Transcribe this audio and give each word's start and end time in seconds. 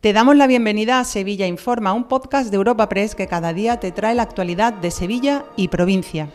Te 0.00 0.14
damos 0.14 0.34
la 0.34 0.46
bienvenida 0.46 0.98
a 0.98 1.04
Sevilla 1.04 1.46
Informa, 1.46 1.92
un 1.92 2.04
podcast 2.04 2.48
de 2.50 2.56
Europa 2.56 2.88
Press 2.88 3.14
que 3.14 3.26
cada 3.26 3.52
día 3.52 3.80
te 3.80 3.92
trae 3.92 4.14
la 4.14 4.22
actualidad 4.22 4.72
de 4.72 4.90
Sevilla 4.90 5.44
y 5.56 5.68
provincia. 5.68 6.30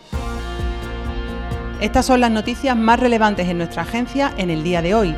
Estas 1.82 2.06
son 2.06 2.22
las 2.22 2.30
noticias 2.30 2.78
más 2.78 3.00
relevantes 3.00 3.48
en 3.48 3.58
nuestra 3.58 3.82
agencia 3.82 4.32
en 4.38 4.52
el 4.52 4.64
día 4.64 4.84
de 4.84 4.94
hoy. 4.94 5.16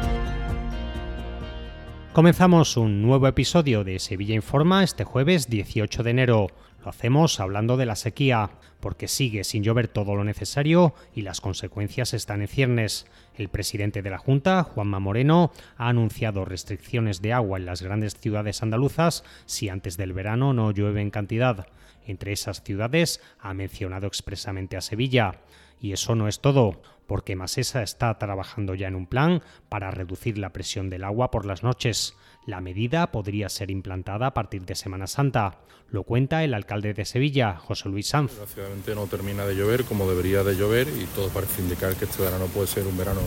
Comenzamos 2.13 2.77
un 2.77 3.01
nuevo 3.01 3.27
episodio 3.27 3.83
de 3.83 3.99
Sevilla 3.99 4.35
Informa 4.35 4.81
este 4.81 5.03
jueves 5.03 5.49
18 5.49 6.03
de 6.03 6.09
enero. 6.09 6.47
Lo 6.87 6.91
hacemos 6.91 7.41
hablando 7.41 7.75
de 7.75 7.85
la 7.85 7.97
sequía, 7.97 8.49
porque 8.79 9.09
sigue 9.09 9.43
sin 9.43 9.61
llover 9.61 9.89
todo 9.89 10.15
lo 10.15 10.23
necesario 10.23 10.93
y 11.13 11.23
las 11.23 11.41
consecuencias 11.41 12.13
están 12.13 12.39
en 12.39 12.47
ciernes. 12.47 13.07
El 13.35 13.49
presidente 13.49 14.01
de 14.01 14.09
la 14.09 14.17
Junta, 14.17 14.63
Juanma 14.63 14.97
Moreno, 15.01 15.51
ha 15.75 15.89
anunciado 15.89 16.45
restricciones 16.45 17.21
de 17.21 17.33
agua 17.33 17.57
en 17.57 17.65
las 17.65 17.81
grandes 17.81 18.15
ciudades 18.15 18.63
andaluzas 18.63 19.25
si 19.45 19.67
antes 19.67 19.97
del 19.97 20.13
verano 20.13 20.53
no 20.53 20.71
llueve 20.71 21.01
en 21.01 21.09
cantidad. 21.09 21.67
Entre 22.05 22.31
esas 22.31 22.63
ciudades 22.63 23.19
ha 23.41 23.53
mencionado 23.53 24.07
expresamente 24.07 24.77
a 24.77 24.81
Sevilla. 24.81 25.41
Y 25.79 25.91
eso 25.93 26.15
no 26.15 26.27
es 26.27 26.39
todo, 26.39 26.81
porque 27.07 27.35
Masesa 27.35 27.83
está 27.83 28.17
trabajando 28.17 28.75
ya 28.75 28.87
en 28.87 28.95
un 28.95 29.07
plan 29.07 29.41
para 29.69 29.91
reducir 29.91 30.37
la 30.37 30.53
presión 30.53 30.89
del 30.89 31.03
agua 31.03 31.31
por 31.31 31.45
las 31.45 31.63
noches. 31.63 32.15
La 32.45 32.61
medida 32.61 33.11
podría 33.11 33.49
ser 33.49 33.71
implantada 33.71 34.27
a 34.27 34.33
partir 34.33 34.65
de 34.65 34.75
Semana 34.75 35.07
Santa. 35.07 35.59
Lo 35.89 36.03
cuenta 36.03 36.43
el 36.43 36.53
alcalde 36.53 36.93
de 36.93 37.05
Sevilla, 37.05 37.57
José 37.57 37.89
Luis 37.89 38.07
Sanz. 38.07 38.31
Desgraciadamente 38.31 38.95
no 38.95 39.07
termina 39.07 39.45
de 39.45 39.55
llover 39.55 39.85
como 39.85 40.09
debería 40.09 40.43
de 40.43 40.55
llover 40.55 40.87
y 40.87 41.05
todo 41.15 41.29
parece 41.29 41.61
indicar 41.61 41.95
que 41.95 42.05
este 42.05 42.23
verano 42.23 42.45
puede 42.47 42.67
ser 42.67 42.85
un 42.87 42.97
verano 42.97 43.21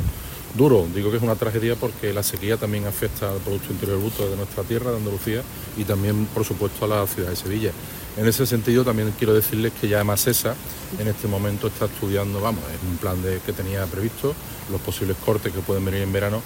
duro. 0.56 0.86
Digo 0.94 1.10
que 1.10 1.16
es 1.16 1.22
una 1.22 1.36
tragedia 1.36 1.76
porque 1.76 2.12
la 2.12 2.22
sequía 2.22 2.56
también 2.56 2.86
afecta 2.86 3.30
al 3.30 3.38
Producto 3.38 3.72
Interior 3.72 3.98
Bruto 3.98 4.28
de 4.28 4.36
nuestra 4.36 4.62
tierra, 4.64 4.90
de 4.90 4.98
Andalucía, 4.98 5.42
y 5.76 5.84
también, 5.84 6.26
por 6.26 6.44
supuesto, 6.44 6.84
a 6.84 6.88
la 6.88 7.06
ciudad 7.06 7.30
de 7.30 7.36
Sevilla. 7.36 7.72
En 8.16 8.26
ese 8.26 8.44
sentido, 8.44 8.84
también 8.84 9.12
quiero 9.16 9.32
decirles 9.34 9.72
que 9.80 9.88
ya 9.88 10.02
Masesa 10.04 10.54
en 10.98 11.08
este 11.08 11.28
momento 11.28 11.68
está 11.68 11.86
estudiando, 11.86 12.40
vamos, 12.40 12.62
es 12.74 12.90
un 12.90 12.96
plan 12.98 13.22
de, 13.22 13.38
que 13.46 13.52
tenía 13.52 13.84
previsto, 13.86 14.34
los 14.70 14.80
posibles 14.80 15.16
cortes 15.24 15.52
que 15.52 15.60
pueden 15.60 15.84
venir 15.84 16.02
en 16.02 16.12
verano, 16.12 16.42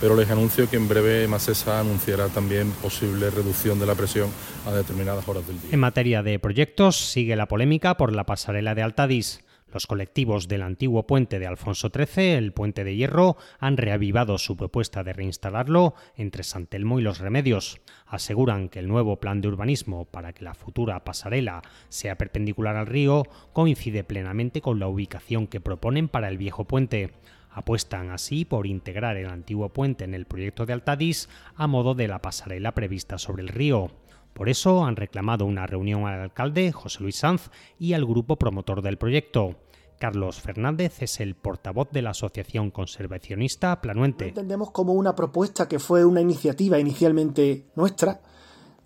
pero 0.00 0.14
les 0.14 0.30
anuncio 0.30 0.70
que 0.70 0.76
en 0.76 0.88
breve 0.88 1.26
Masesa 1.26 1.80
anunciará 1.80 2.28
también 2.28 2.70
posible 2.70 3.30
reducción 3.30 3.80
de 3.80 3.86
la 3.86 3.94
presión 3.94 4.30
a 4.66 4.72
determinadas 4.72 5.26
horas 5.28 5.46
del 5.46 5.60
día. 5.60 5.70
En 5.72 5.80
materia 5.80 6.22
de 6.22 6.38
proyectos, 6.38 7.10
sigue 7.10 7.34
la 7.34 7.46
polémica 7.46 7.96
por 7.96 8.12
la 8.14 8.24
pasarela 8.24 8.74
de 8.74 8.82
Altadis. 8.82 9.40
Los 9.72 9.86
colectivos 9.86 10.48
del 10.48 10.62
antiguo 10.62 11.06
puente 11.06 11.38
de 11.38 11.46
Alfonso 11.46 11.90
XIII, 11.94 12.32
el 12.32 12.52
puente 12.52 12.84
de 12.84 12.96
hierro, 12.96 13.36
han 13.58 13.76
reavivado 13.76 14.38
su 14.38 14.56
propuesta 14.56 15.04
de 15.04 15.12
reinstalarlo 15.12 15.94
entre 16.16 16.42
San 16.42 16.66
Telmo 16.66 16.98
y 16.98 17.02
Los 17.02 17.18
Remedios. 17.18 17.82
Aseguran 18.06 18.70
que 18.70 18.78
el 18.78 18.88
nuevo 18.88 19.20
plan 19.20 19.42
de 19.42 19.48
urbanismo 19.48 20.06
para 20.06 20.32
que 20.32 20.44
la 20.44 20.54
futura 20.54 21.04
pasarela 21.04 21.62
sea 21.90 22.16
perpendicular 22.16 22.76
al 22.76 22.86
río 22.86 23.24
coincide 23.52 24.04
plenamente 24.04 24.62
con 24.62 24.78
la 24.78 24.88
ubicación 24.88 25.46
que 25.46 25.60
proponen 25.60 26.08
para 26.08 26.28
el 26.28 26.38
viejo 26.38 26.64
puente. 26.64 27.12
Apuestan 27.50 28.10
así 28.10 28.46
por 28.46 28.66
integrar 28.66 29.18
el 29.18 29.28
antiguo 29.28 29.68
puente 29.68 30.04
en 30.04 30.14
el 30.14 30.24
proyecto 30.24 30.64
de 30.64 30.72
Altadis 30.72 31.28
a 31.56 31.66
modo 31.66 31.94
de 31.94 32.08
la 32.08 32.22
pasarela 32.22 32.72
prevista 32.72 33.18
sobre 33.18 33.42
el 33.42 33.48
río. 33.48 33.90
Por 34.32 34.48
eso 34.48 34.84
han 34.84 34.96
reclamado 34.96 35.44
una 35.44 35.66
reunión 35.66 36.06
al 36.06 36.20
alcalde, 36.20 36.72
José 36.72 37.02
Luis 37.02 37.16
Sanz, 37.16 37.50
y 37.78 37.92
al 37.92 38.04
grupo 38.04 38.36
promotor 38.36 38.82
del 38.82 38.98
proyecto. 38.98 39.56
Carlos 39.98 40.40
Fernández 40.40 41.02
es 41.02 41.20
el 41.20 41.34
portavoz 41.34 41.90
de 41.90 42.02
la 42.02 42.10
Asociación 42.10 42.70
Conservacionista 42.70 43.80
Planuente. 43.80 44.28
Entendemos 44.28 44.70
como 44.70 44.92
una 44.92 45.16
propuesta 45.16 45.66
que 45.66 45.80
fue 45.80 46.04
una 46.04 46.20
iniciativa 46.20 46.78
inicialmente 46.78 47.66
nuestra, 47.74 48.20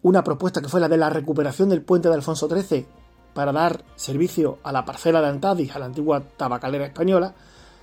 una 0.00 0.24
propuesta 0.24 0.62
que 0.62 0.68
fue 0.68 0.80
la 0.80 0.88
de 0.88 0.96
la 0.96 1.10
recuperación 1.10 1.68
del 1.68 1.82
puente 1.82 2.08
de 2.08 2.14
Alfonso 2.14 2.48
XIII 2.48 2.86
para 3.34 3.52
dar 3.52 3.84
servicio 3.94 4.58
a 4.62 4.72
la 4.72 4.84
parcela 4.84 5.20
de 5.20 5.28
Antadis, 5.28 5.74
a 5.74 5.78
la 5.78 5.86
antigua 5.86 6.22
tabacalera 6.36 6.86
española, 6.86 7.34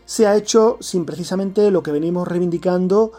se 0.06 0.28
ha 0.28 0.36
hecho 0.36 0.78
sin 0.80 1.06
precisamente 1.06 1.70
lo 1.72 1.84
que 1.84 1.92
venimos 1.92 2.28
reivindicando 2.28 3.12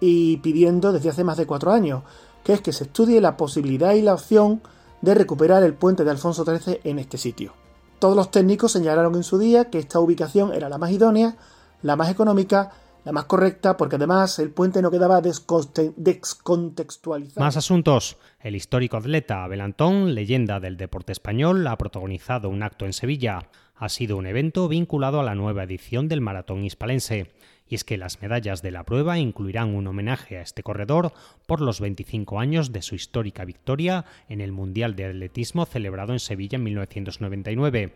y 0.00 0.38
pidiendo 0.38 0.92
desde 0.92 1.10
hace 1.10 1.24
más 1.24 1.36
de 1.36 1.46
cuatro 1.46 1.72
años, 1.72 2.02
que 2.46 2.52
es 2.52 2.60
que 2.60 2.72
se 2.72 2.84
estudie 2.84 3.20
la 3.20 3.36
posibilidad 3.36 3.94
y 3.94 4.02
la 4.02 4.14
opción 4.14 4.62
de 5.00 5.16
recuperar 5.16 5.64
el 5.64 5.74
puente 5.74 6.04
de 6.04 6.12
Alfonso 6.12 6.44
XIII 6.44 6.78
en 6.84 7.00
este 7.00 7.18
sitio. 7.18 7.54
Todos 7.98 8.14
los 8.14 8.30
técnicos 8.30 8.70
señalaron 8.70 9.16
en 9.16 9.24
su 9.24 9.36
día 9.36 9.68
que 9.68 9.80
esta 9.80 9.98
ubicación 9.98 10.54
era 10.54 10.68
la 10.68 10.78
más 10.78 10.92
idónea, 10.92 11.36
la 11.82 11.96
más 11.96 12.08
económica, 12.08 12.70
la 13.04 13.10
más 13.10 13.24
correcta, 13.24 13.76
porque 13.76 13.96
además 13.96 14.38
el 14.38 14.50
puente 14.50 14.80
no 14.80 14.92
quedaba 14.92 15.20
descontextualizado. 15.20 17.44
Más 17.44 17.56
asuntos. 17.56 18.16
El 18.38 18.54
histórico 18.54 18.96
atleta 18.96 19.42
Abel 19.42 19.60
Antón, 19.60 20.14
leyenda 20.14 20.60
del 20.60 20.76
deporte 20.76 21.10
español, 21.10 21.66
ha 21.66 21.76
protagonizado 21.76 22.48
un 22.48 22.62
acto 22.62 22.84
en 22.84 22.92
Sevilla. 22.92 23.48
Ha 23.74 23.88
sido 23.88 24.16
un 24.16 24.26
evento 24.26 24.68
vinculado 24.68 25.18
a 25.18 25.24
la 25.24 25.34
nueva 25.34 25.64
edición 25.64 26.06
del 26.06 26.20
Maratón 26.20 26.62
Hispalense 26.62 27.32
y 27.68 27.74
es 27.74 27.84
que 27.84 27.96
las 27.96 28.20
medallas 28.20 28.62
de 28.62 28.70
la 28.70 28.84
prueba 28.84 29.18
incluirán 29.18 29.74
un 29.74 29.86
homenaje 29.86 30.38
a 30.38 30.42
este 30.42 30.62
corredor 30.62 31.12
por 31.46 31.60
los 31.60 31.80
25 31.80 32.38
años 32.38 32.72
de 32.72 32.82
su 32.82 32.94
histórica 32.94 33.44
victoria 33.44 34.04
en 34.28 34.40
el 34.40 34.52
Mundial 34.52 34.94
de 34.94 35.06
Atletismo 35.06 35.66
celebrado 35.66 36.12
en 36.12 36.20
Sevilla 36.20 36.56
en 36.56 36.64
1999. 36.64 37.92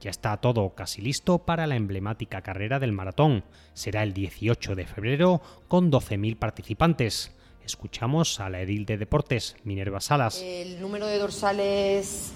Ya 0.00 0.10
está 0.10 0.36
todo 0.36 0.74
casi 0.74 1.00
listo 1.00 1.38
para 1.38 1.66
la 1.66 1.76
emblemática 1.76 2.42
carrera 2.42 2.78
del 2.78 2.92
maratón. 2.92 3.44
Será 3.72 4.02
el 4.02 4.12
18 4.12 4.74
de 4.74 4.86
febrero 4.86 5.40
con 5.68 5.90
12.000 5.90 6.36
participantes. 6.36 7.32
Escuchamos 7.64 8.40
a 8.40 8.50
la 8.50 8.60
edil 8.60 8.84
de 8.84 8.98
deportes, 8.98 9.56
Minerva 9.64 10.00
Salas. 10.00 10.42
El 10.42 10.80
número 10.82 11.06
de 11.06 11.18
dorsales 11.18 12.32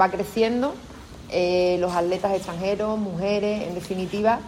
va 0.00 0.10
creciendo, 0.10 0.74
eh, 1.30 1.76
los 1.80 1.92
atletas 1.92 2.34
extranjeros, 2.34 2.98
mujeres, 2.98 3.68
en 3.68 3.74
definitiva, 3.74 4.40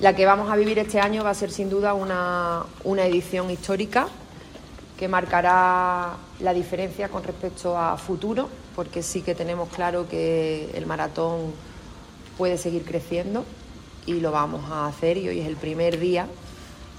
la 0.00 0.14
que 0.14 0.26
vamos 0.26 0.50
a 0.50 0.56
vivir 0.56 0.78
este 0.78 1.00
año 1.00 1.22
va 1.24 1.30
a 1.30 1.34
ser 1.34 1.50
sin 1.50 1.70
duda 1.70 1.94
una, 1.94 2.64
edición 3.04 3.50
histórica 3.50 4.08
que 4.98 5.08
marcará 5.08 6.16
la 6.40 6.54
diferencia 6.54 7.08
con 7.08 7.24
respecto 7.24 7.76
a 7.76 7.96
futuro, 7.96 8.48
porque 8.76 9.02
sí 9.02 9.22
que 9.22 9.34
tenemos 9.34 9.68
claro 9.68 10.08
que 10.08 10.70
el 10.74 10.86
maratón 10.86 11.52
puede 12.38 12.58
seguir 12.58 12.84
creciendo 12.84 13.44
y 14.06 14.20
lo 14.20 14.30
vamos 14.30 14.70
a 14.70 14.86
hacer 14.86 15.16
y 15.16 15.28
hoy 15.28 15.40
es 15.40 15.46
el 15.46 15.56
primer 15.56 15.98
día 15.98 16.26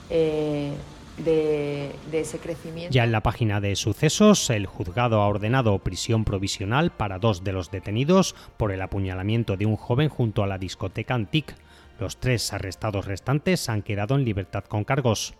eh, 0.09 0.73
de, 1.17 1.95
de, 2.11 2.19
ese 2.19 2.39
crecimiento. 2.39 2.93
Ya 2.93 3.05
en 3.05 3.13
la 3.13 3.21
página 3.21 3.61
de 3.61 3.75
sucesos, 3.77 4.49
el 4.49 4.65
juzgado 4.65 5.21
ha 5.21 5.27
ordenado 5.27 5.79
prisión 5.79 6.25
provisional 6.25 6.91
para 6.91 7.19
dos 7.19 7.45
de 7.45 7.53
los 7.53 7.71
detenidos 7.71 8.35
por 8.57 8.73
el 8.73 8.81
apuñalamiento 8.81 9.55
de 9.55 9.65
un 9.65 9.77
joven 9.77 10.09
junto 10.09 10.43
a 10.43 10.47
la 10.47 10.57
discoteca 10.57 11.15
Antique 11.15 11.55
los 11.99 12.19
tres 12.19 12.53
arrestados 12.53 13.05
restantes 13.05 13.69
han 13.69 13.81
quedado 13.81 14.15
en 14.15 14.25
libertad 14.25 14.63
con 14.65 14.83
cargos. 14.83 15.35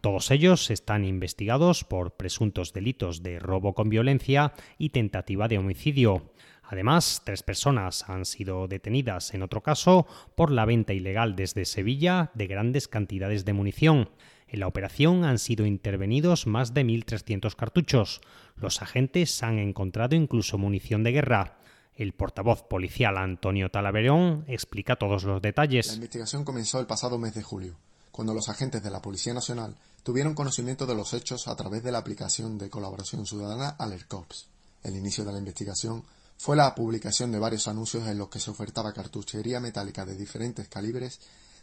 Todos 0.00 0.30
ellos 0.30 0.70
están 0.70 1.04
investigados 1.04 1.84
por 1.84 2.12
presuntos 2.12 2.72
delitos 2.72 3.22
de 3.22 3.40
robo 3.40 3.74
con 3.74 3.88
violencia 3.88 4.52
y 4.78 4.90
tentativa 4.90 5.48
de 5.48 5.58
homicidio. 5.58 6.32
Además, 6.62 7.22
tres 7.24 7.42
personas 7.42 8.08
han 8.08 8.24
sido 8.24 8.68
detenidas 8.68 9.34
en 9.34 9.42
otro 9.42 9.62
caso 9.62 10.06
por 10.36 10.52
la 10.52 10.66
venta 10.66 10.92
ilegal 10.92 11.34
desde 11.34 11.64
Sevilla 11.64 12.30
de 12.34 12.46
grandes 12.46 12.86
cantidades 12.86 13.44
de 13.44 13.54
munición. 13.54 14.10
En 14.46 14.60
la 14.60 14.66
operación 14.66 15.24
han 15.24 15.38
sido 15.38 15.66
intervenidos 15.66 16.46
más 16.46 16.74
de 16.74 16.84
1.300 16.84 17.54
cartuchos. 17.56 18.20
Los 18.56 18.80
agentes 18.82 19.42
han 19.42 19.58
encontrado 19.58 20.14
incluso 20.14 20.58
munición 20.58 21.02
de 21.02 21.12
guerra. 21.12 21.58
El 21.98 22.12
portavoz 22.12 22.62
policial 22.62 23.18
Antonio 23.18 23.72
Talaverón 23.72 24.44
explica 24.46 24.94
todos 24.94 25.24
los 25.24 25.42
detalles. 25.42 25.88
La 25.88 25.94
investigación 25.94 26.44
comenzó 26.44 26.78
el 26.78 26.86
pasado 26.86 27.18
mes 27.18 27.34
de 27.34 27.42
julio, 27.42 27.74
cuando 28.12 28.32
los 28.34 28.48
agentes 28.48 28.84
de 28.84 28.90
la 28.90 29.02
Policía 29.02 29.34
Nacional 29.34 29.74
tuvieron 30.04 30.36
conocimiento 30.36 30.86
de 30.86 30.94
los 30.94 31.12
hechos 31.12 31.48
a 31.48 31.56
través 31.56 31.82
de 31.82 31.90
la 31.90 31.98
aplicación 31.98 32.56
de 32.56 32.70
colaboración 32.70 33.26
ciudadana 33.26 33.70
AlertCops. 33.70 34.46
El 34.84 34.94
inicio 34.94 35.24
de 35.24 35.32
la 35.32 35.40
investigación 35.40 36.04
fue 36.36 36.54
la 36.54 36.72
publicación 36.72 37.32
de 37.32 37.40
varios 37.40 37.66
anuncios 37.66 38.06
en 38.06 38.16
los 38.16 38.28
que 38.28 38.38
se 38.38 38.52
ofertaba 38.52 38.92
cartuchería 38.92 39.58
metálica 39.58 40.06
de 40.06 40.14
diferentes 40.14 40.68
calibres 40.68 41.18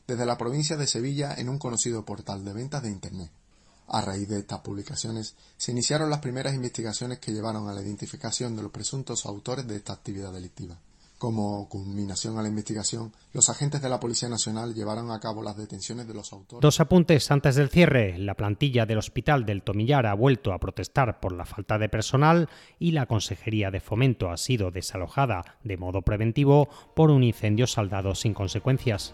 desde 0.05 0.25
la 0.25 0.37
provincia 0.37 0.75
de 0.75 0.85
Sevilla 0.85 1.33
en 1.37 1.47
un 1.47 1.59
conocido 1.59 2.03
portal 2.03 2.43
de 2.43 2.51
ventas 2.51 2.83
de 2.83 2.91
Internet. 2.91 3.31
A 3.87 4.01
raíz 4.01 4.27
de 4.27 4.39
estas 4.39 4.61
publicaciones, 4.61 5.35
se 5.57 5.71
iniciaron 5.71 6.09
las 6.09 6.19
primeras 6.19 6.55
investigaciones 6.55 7.19
que 7.19 7.31
llevaron 7.31 7.69
a 7.69 7.73
la 7.73 7.81
identificación 7.81 8.55
de 8.55 8.63
los 8.63 8.71
presuntos 8.71 9.25
autores 9.25 9.67
de 9.67 9.75
esta 9.75 9.93
actividad 9.93 10.33
delictiva. 10.33 10.79
Como 11.17 11.69
culminación 11.69 12.37
a 12.37 12.41
la 12.41 12.49
investigación, 12.49 13.13
los 13.31 13.49
agentes 13.49 13.81
de 13.81 13.87
la 13.87 14.01
Policía 14.01 14.27
Nacional 14.27 14.73
llevaron 14.73 15.11
a 15.11 15.19
cabo 15.21 15.41
las 15.41 15.55
detenciones 15.55 16.07
de 16.07 16.13
los 16.13 16.33
autores. 16.33 16.61
Dos 16.61 16.81
apuntes 16.81 17.31
antes 17.31 17.55
del 17.55 17.69
cierre. 17.69 18.17
La 18.17 18.33
plantilla 18.33 18.85
del 18.85 18.97
Hospital 18.97 19.45
del 19.45 19.63
Tomillar 19.63 20.07
ha 20.07 20.13
vuelto 20.13 20.51
a 20.51 20.59
protestar 20.59 21.21
por 21.21 21.31
la 21.31 21.45
falta 21.45 21.77
de 21.77 21.87
personal 21.87 22.49
y 22.79 22.91
la 22.91 23.05
Consejería 23.05 23.71
de 23.71 23.79
Fomento 23.79 24.29
ha 24.29 24.35
sido 24.35 24.71
desalojada 24.71 25.57
de 25.63 25.77
modo 25.77 26.01
preventivo 26.01 26.67
por 26.95 27.09
un 27.09 27.23
incendio 27.23 27.65
saldado 27.65 28.13
sin 28.13 28.33
consecuencias. 28.33 29.13